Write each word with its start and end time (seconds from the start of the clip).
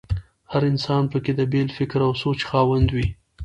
هر 0.51 0.63
انسان 0.71 1.03
په 1.11 1.17
کې 1.23 1.31
د 1.35 1.41
بېل 1.51 1.67
فکر 1.77 1.99
او 2.07 2.13
سوچ 2.23 2.39
خاوند 2.49 2.87
وي. 2.95 3.07